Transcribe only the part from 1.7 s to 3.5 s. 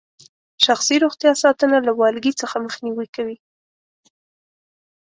له والګي څخه مخنیوي کوي.